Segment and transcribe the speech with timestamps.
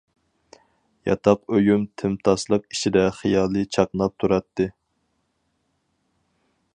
[1.09, 4.71] ياتاق ئۆيۈم تىمتاسلىق ئىچىدە خىيالىي چاقناپ تۇراتتى.